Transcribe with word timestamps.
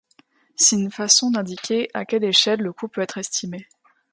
C'est 0.55 0.77
une 0.77 0.89
façon 0.89 1.29
d'indiquer 1.29 1.87
à 1.93 2.05
quelle 2.05 2.23
échelle 2.23 2.61
le 2.61 2.73
coût 2.73 2.87
peut 2.87 3.01
être 3.01 3.19
estimé. 3.19 3.67